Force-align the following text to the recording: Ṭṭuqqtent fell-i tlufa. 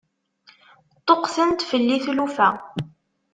Ṭṭuqqtent 0.99 1.65
fell-i 1.69 1.97
tlufa. 2.05 2.49